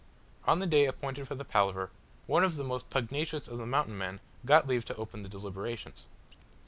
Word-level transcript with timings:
On 0.47 0.57
the 0.57 0.65
day 0.65 0.85
appointed 0.85 1.27
for 1.27 1.35
the 1.35 1.45
palaver, 1.45 1.91
one 2.25 2.43
of 2.43 2.55
the 2.55 2.63
most 2.63 2.89
pugnacious 2.89 3.47
of 3.47 3.59
the 3.59 3.67
Mountain 3.67 3.99
men 3.99 4.19
got 4.47 4.65
leave 4.65 4.83
to 4.85 4.95
open 4.95 5.21
the 5.21 5.29
deliberations. 5.29 6.07